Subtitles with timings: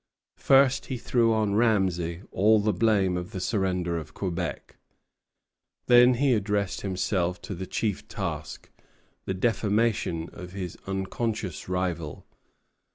[0.39, 4.77] First, he threw on Ramesay all the blame of the surrender of Quebec.
[5.85, 8.71] Then he addressed himself to his chief task,
[9.25, 12.25] the defamation of his unconscious rival.